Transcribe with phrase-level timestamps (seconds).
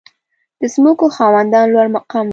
[0.59, 2.29] •د ځمکو خاوندان لوړ مقام درلود.